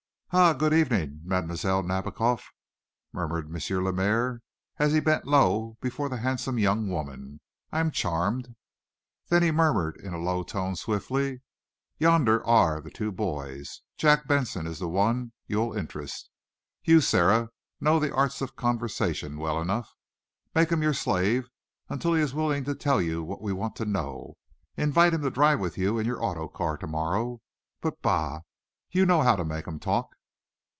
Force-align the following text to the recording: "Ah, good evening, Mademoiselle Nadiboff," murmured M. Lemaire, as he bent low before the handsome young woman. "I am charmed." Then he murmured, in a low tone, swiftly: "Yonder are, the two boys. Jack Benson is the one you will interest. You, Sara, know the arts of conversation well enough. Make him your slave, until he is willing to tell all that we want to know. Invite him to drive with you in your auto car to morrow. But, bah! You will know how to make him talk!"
"Ah, 0.33 0.53
good 0.53 0.71
evening, 0.73 1.19
Mademoiselle 1.25 1.83
Nadiboff," 1.83 2.45
murmured 3.11 3.47
M. 3.53 3.83
Lemaire, 3.83 4.39
as 4.79 4.93
he 4.93 5.01
bent 5.01 5.25
low 5.27 5.75
before 5.81 6.07
the 6.07 6.15
handsome 6.23 6.57
young 6.57 6.87
woman. 6.87 7.41
"I 7.69 7.81
am 7.81 7.91
charmed." 7.91 8.55
Then 9.27 9.43
he 9.43 9.51
murmured, 9.51 9.97
in 9.97 10.13
a 10.13 10.17
low 10.19 10.43
tone, 10.43 10.77
swiftly: 10.77 11.41
"Yonder 11.97 12.41
are, 12.47 12.79
the 12.79 12.89
two 12.89 13.11
boys. 13.11 13.81
Jack 13.97 14.25
Benson 14.25 14.65
is 14.65 14.79
the 14.79 14.87
one 14.87 15.33
you 15.47 15.57
will 15.59 15.73
interest. 15.75 16.29
You, 16.85 17.01
Sara, 17.01 17.49
know 17.81 17.99
the 17.99 18.15
arts 18.15 18.39
of 18.39 18.55
conversation 18.55 19.37
well 19.37 19.59
enough. 19.61 19.91
Make 20.55 20.71
him 20.71 20.81
your 20.81 20.93
slave, 20.93 21.49
until 21.89 22.13
he 22.13 22.21
is 22.21 22.33
willing 22.33 22.63
to 22.63 22.73
tell 22.75 23.01
all 23.01 23.27
that 23.31 23.41
we 23.41 23.51
want 23.51 23.75
to 23.75 23.85
know. 23.85 24.37
Invite 24.77 25.13
him 25.13 25.23
to 25.23 25.29
drive 25.29 25.59
with 25.59 25.77
you 25.77 25.99
in 25.99 26.05
your 26.05 26.23
auto 26.23 26.47
car 26.47 26.77
to 26.77 26.87
morrow. 26.87 27.41
But, 27.81 28.01
bah! 28.01 28.39
You 28.91 29.01
will 29.01 29.07
know 29.09 29.21
how 29.23 29.35
to 29.35 29.43
make 29.43 29.67
him 29.67 29.77
talk!" 29.77 30.07